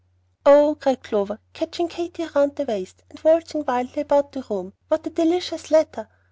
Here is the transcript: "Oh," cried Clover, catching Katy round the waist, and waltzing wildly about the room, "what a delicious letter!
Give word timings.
"Oh," 0.47 0.75
cried 0.79 1.03
Clover, 1.03 1.39
catching 1.53 1.87
Katy 1.87 2.25
round 2.33 2.55
the 2.55 2.65
waist, 2.65 3.03
and 3.11 3.19
waltzing 3.19 3.63
wildly 3.67 4.01
about 4.01 4.31
the 4.31 4.43
room, 4.49 4.73
"what 4.87 5.05
a 5.05 5.11
delicious 5.11 5.69
letter! 5.69 6.09